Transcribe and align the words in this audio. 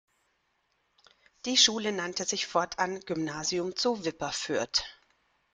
Die 1.45 1.57
Schule 1.57 1.91
nannte 1.91 2.25
sich 2.25 2.47
fortan 2.47 3.01
„Gymnasium 3.01 3.75
zu 3.75 4.03
Wipperfürth“. 4.03 4.83